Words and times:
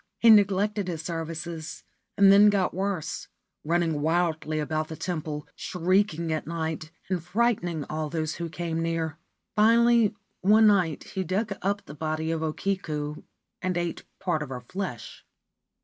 He 0.17 0.31
neglected 0.31 0.87
his 0.87 1.03
services, 1.03 1.83
and 2.17 2.31
then 2.31 2.49
got 2.49 2.73
worse, 2.73 3.27
running 3.63 4.01
wildly 4.01 4.57
about 4.57 4.87
the 4.87 4.95
temple, 4.95 5.47
shrieking 5.55 6.33
at 6.33 6.47
night 6.47 6.89
and 7.07 7.23
frightening 7.23 7.83
all 7.83 8.09
those 8.09 8.33
who 8.37 8.49
came 8.49 8.81
near. 8.81 9.19
Finally, 9.55 10.15
one 10.39 10.65
night 10.65 11.03
he 11.03 11.23
dug 11.23 11.53
up 11.61 11.85
the 11.85 11.93
body 11.93 12.31
of 12.31 12.41
O 12.41 12.51
Kiku 12.51 13.17
and 13.61 13.77
ate 13.77 14.01
part 14.19 14.41
of 14.41 14.49
her 14.49 14.61
flesh. 14.61 15.23